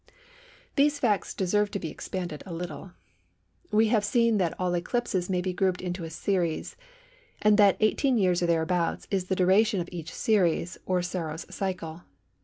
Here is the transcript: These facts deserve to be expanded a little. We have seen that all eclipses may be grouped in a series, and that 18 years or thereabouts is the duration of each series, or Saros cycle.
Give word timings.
These 0.77 0.97
facts 0.97 1.31
deserve 1.35 1.69
to 1.69 1.79
be 1.79 1.91
expanded 1.91 2.41
a 2.47 2.53
little. 2.55 2.93
We 3.69 3.89
have 3.89 4.03
seen 4.03 4.39
that 4.39 4.59
all 4.59 4.73
eclipses 4.73 5.29
may 5.29 5.41
be 5.41 5.53
grouped 5.53 5.79
in 5.79 5.93
a 6.03 6.09
series, 6.09 6.75
and 7.39 7.55
that 7.59 7.77
18 7.79 8.17
years 8.17 8.41
or 8.41 8.47
thereabouts 8.47 9.07
is 9.11 9.25
the 9.25 9.35
duration 9.35 9.79
of 9.79 9.89
each 9.91 10.11
series, 10.11 10.79
or 10.87 11.03
Saros 11.03 11.45
cycle. 11.51 12.01